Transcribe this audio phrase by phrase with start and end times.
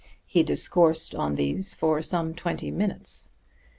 [0.25, 3.29] He discoursed on these for some twenty minutes.